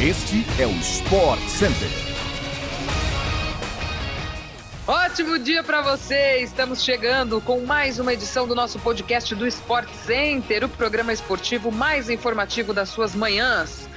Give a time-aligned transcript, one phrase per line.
[0.00, 1.88] Este é o Sport Center.
[4.86, 6.38] Ótimo dia para você!
[6.38, 11.72] Estamos chegando com mais uma edição do nosso podcast do Sport Center, o programa esportivo
[11.72, 13.88] mais informativo das suas manhãs.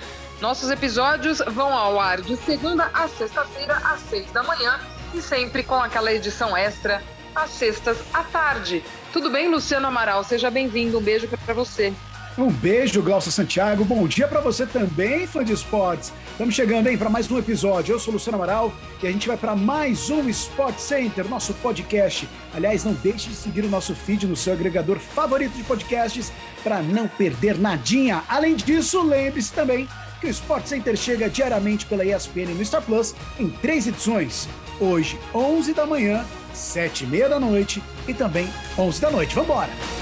[0.41, 4.79] Nossos episódios vão ao ar de segunda a sexta-feira, às seis da manhã,
[5.13, 7.03] e sempre com aquela edição extra
[7.35, 8.83] às sextas à tarde.
[9.13, 10.23] Tudo bem, Luciano Amaral?
[10.23, 10.97] Seja bem-vindo.
[10.97, 11.93] Um beijo para você.
[12.37, 13.83] Um beijo, Glaucia Santiago.
[13.83, 16.13] Bom dia para você também, fã de esportes.
[16.31, 17.93] Estamos chegando, hein, para mais um episódio.
[17.93, 22.27] Eu sou Luciano Amaral e a gente vai para mais um Sport Center, nosso podcast.
[22.55, 26.31] Aliás, não deixe de seguir o nosso feed no seu agregador favorito de podcasts
[26.63, 28.23] para não perder nadinha.
[28.29, 29.87] Além disso, lembre-se também
[30.21, 34.47] que o Sport Center chega diariamente pela ESPN no Star Plus em três edições.
[34.79, 39.35] Hoje, 11 da manhã, 7 e meia da noite e também 11 da noite.
[39.35, 40.00] Vamos embora!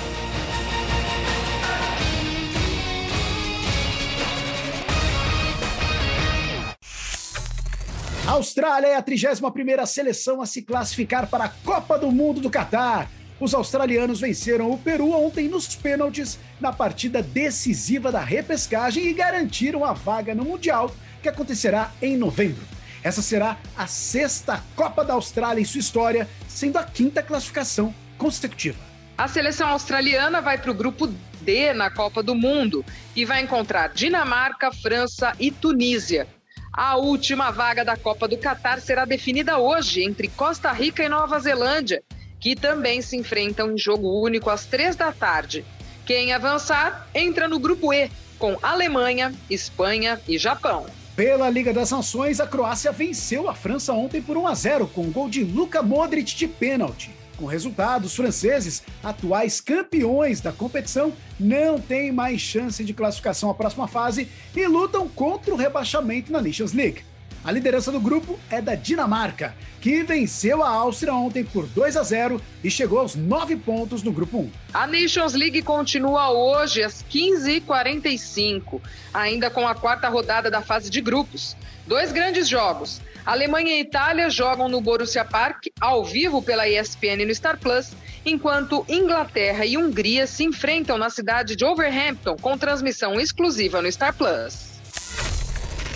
[8.30, 12.48] A Austrália é a 31ª seleção a se classificar para a Copa do Mundo do
[12.48, 13.10] Catar.
[13.40, 19.84] Os australianos venceram o Peru ontem nos pênaltis na partida decisiva da repescagem e garantiram
[19.84, 22.62] a vaga no Mundial, que acontecerá em novembro.
[23.02, 28.78] Essa será a sexta Copa da Austrália em sua história, sendo a quinta classificação consecutiva.
[29.18, 31.08] A seleção australiana vai para o grupo
[31.42, 32.86] D na Copa do Mundo
[33.16, 36.28] e vai encontrar Dinamarca, França e Tunísia.
[36.72, 41.40] A última vaga da Copa do Catar será definida hoje entre Costa Rica e Nova
[41.40, 42.04] Zelândia,
[42.40, 45.66] que também se enfrentam em jogo único às três da tarde.
[46.06, 50.86] Quem avançar entra no grupo E, com Alemanha, Espanha e Japão.
[51.16, 55.02] Pela Liga das Nações, a Croácia venceu a França ontem por 1 a 0 com
[55.02, 57.12] um gol de Luka Modric de pênalti.
[57.40, 63.54] Com resultado, os franceses, atuais campeões da competição, não têm mais chance de classificação à
[63.54, 67.02] próxima fase e lutam contra o rebaixamento na Nations League.
[67.42, 72.04] A liderança do grupo é da Dinamarca, que venceu a Áustria ontem por 2 a
[72.04, 74.52] 0 e chegou aos 9 pontos no grupo 1.
[74.74, 78.82] A Nations League continua hoje às 15h45,
[79.14, 81.56] ainda com a quarta rodada da fase de grupos.
[81.88, 83.00] Dois grandes jogos.
[83.26, 87.92] Alemanha e Itália jogam no Borussia Park ao vivo pela ESPN no Star Plus,
[88.26, 94.14] enquanto Inglaterra e Hungria se enfrentam na cidade de Overhampton com transmissão exclusiva no Star
[94.14, 94.70] Plus.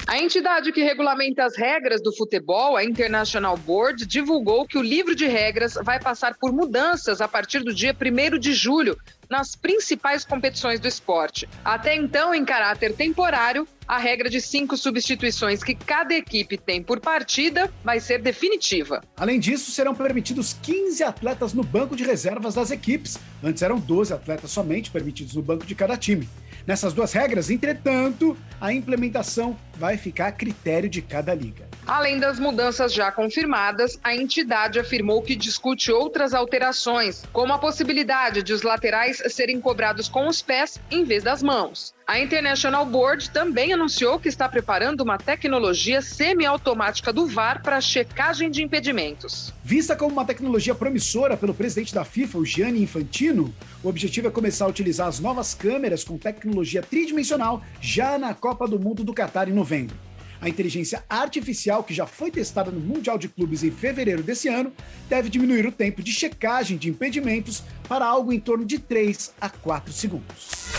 [0.06, 5.16] A entidade que regulamenta as regras do futebol, a International Board, divulgou que o livro
[5.16, 8.98] de regras vai passar por mudanças a partir do dia 1 de julho
[9.30, 11.50] nas principais competições do esporte.
[11.66, 17.00] Até então, em caráter temporário, a regra de cinco substituições que cada equipe tem por
[17.00, 19.02] partida vai ser definitiva.
[19.18, 23.18] Além disso, serão permitidos 15 atletas no banco de reservas das equipes.
[23.44, 26.28] Antes eram 12 atletas somente permitidos no banco de cada time.
[26.66, 31.68] Nessas duas regras, entretanto, a implementação vai ficar a critério de cada liga.
[31.86, 38.42] Além das mudanças já confirmadas, a entidade afirmou que discute outras alterações, como a possibilidade
[38.42, 41.94] de os laterais serem cobrados com os pés em vez das mãos.
[42.06, 48.52] A International Board também anunciou que está preparando uma tecnologia semiautomática do VAR para checagem
[48.52, 49.54] de impedimentos.
[49.64, 54.32] Vista como uma tecnologia promissora pelo presidente da FIFA, o Gianni Infantino, o objetivo é
[54.32, 59.14] começar a utilizar as novas câmeras com tecnologia tridimensional já na Copa do Mundo do
[59.14, 59.96] Catar em novembro.
[60.42, 64.74] A inteligência artificial, que já foi testada no Mundial de Clubes em fevereiro desse ano,
[65.08, 69.50] deve diminuir o tempo de checagem de impedimentos para algo em torno de 3 a
[69.50, 70.73] 4 segundos.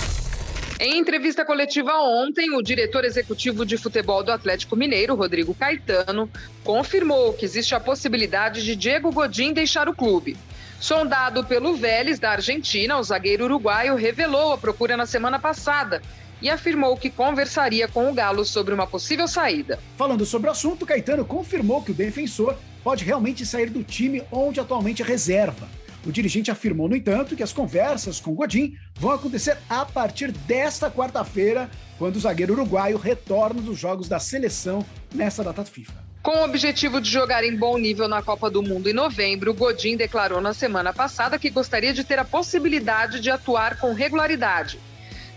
[0.81, 6.29] Em entrevista coletiva ontem, o diretor executivo de futebol do Atlético Mineiro, Rodrigo Caetano,
[6.65, 10.37] confirmou que existe a possibilidade de Diego Godin deixar o clube.
[10.81, 16.03] Sondado pelo Vélez da Argentina, o zagueiro uruguaio revelou a procura na semana passada
[16.43, 19.79] e afirmou que conversaria com o Galo sobre uma possível saída.
[19.97, 24.59] Falando sobre o assunto, Caetano confirmou que o defensor pode realmente sair do time onde
[24.59, 25.69] atualmente é reserva.
[26.06, 30.91] O dirigente afirmou, no entanto, que as conversas com Godin vão acontecer a partir desta
[30.91, 34.84] quarta-feira, quando o zagueiro uruguaio retorna dos jogos da seleção
[35.14, 36.05] nessa data FIFA.
[36.23, 39.96] Com o objetivo de jogar em bom nível na Copa do Mundo em novembro, Godin
[39.96, 44.79] declarou na semana passada que gostaria de ter a possibilidade de atuar com regularidade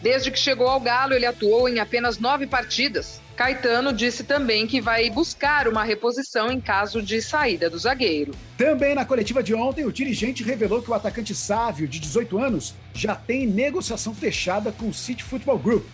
[0.01, 3.19] Desde que chegou ao Galo, ele atuou em apenas nove partidas.
[3.37, 8.33] Caetano disse também que vai buscar uma reposição em caso de saída do zagueiro.
[8.57, 12.73] Também na coletiva de ontem, o dirigente revelou que o atacante Sávio, de 18 anos,
[12.95, 15.85] já tem negociação fechada com o City Football Group.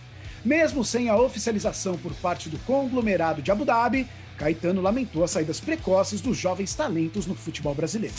[0.42, 4.08] Mesmo sem a oficialização por parte do conglomerado de Abu Dhabi,
[4.38, 8.16] Caetano lamentou as saídas precoces dos jovens talentos no futebol brasileiro.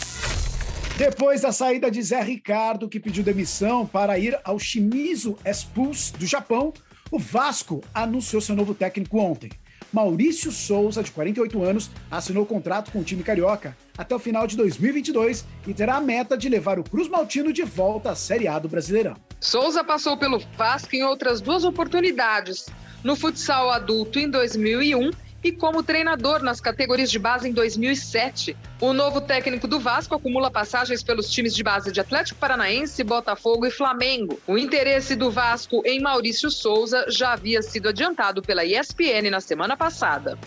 [0.96, 6.26] Depois da saída de Zé Ricardo, que pediu demissão para ir ao Shimizu S-Pulse do
[6.26, 6.72] Japão,
[7.10, 9.50] o Vasco anunciou seu novo técnico ontem.
[9.92, 14.56] Maurício Souza, de 48 anos, assinou contrato com o time carioca até o final de
[14.56, 18.58] 2022 e terá a meta de levar o Cruz Maltino de volta à Série A
[18.58, 19.16] do Brasileirão.
[19.40, 22.66] Souza passou pelo Vasco em outras duas oportunidades,
[23.04, 25.10] no futsal adulto em 2001
[25.42, 28.56] e como treinador nas categorias de base em 2007.
[28.80, 33.66] O novo técnico do Vasco acumula passagens pelos times de base de Atlético Paranaense, Botafogo
[33.66, 34.40] e Flamengo.
[34.46, 39.76] O interesse do Vasco em Maurício Souza já havia sido adiantado pela ESPN na semana
[39.76, 40.38] passada.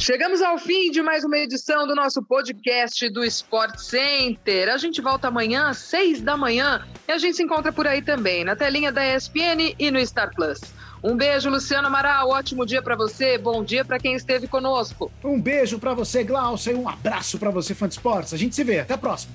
[0.00, 4.70] Chegamos ao fim de mais uma edição do nosso podcast do Sport Center.
[4.70, 8.00] A gente volta amanhã às seis da manhã e a gente se encontra por aí
[8.00, 10.60] também, na telinha da ESPN e no Star Plus.
[11.02, 12.28] Um beijo, Luciano Amaral.
[12.28, 13.36] Ótimo dia para você.
[13.36, 15.10] Bom dia para quem esteve conosco.
[15.24, 18.32] Um beijo para você, Glaucia, e um abraço para você, fã de esportes.
[18.32, 18.78] A gente se vê.
[18.78, 19.32] Até a próxima.